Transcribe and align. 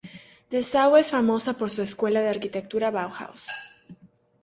Dessau 0.55 0.95
es 1.01 1.11
famosa 1.11 1.53
por 1.53 1.69
su 1.69 1.83
Escuela 1.83 2.21
de 2.21 2.29
arquitectura 2.29 2.89
Bauhaus. 2.89 3.45